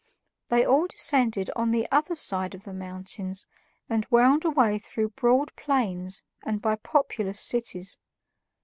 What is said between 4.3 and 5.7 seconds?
away through broad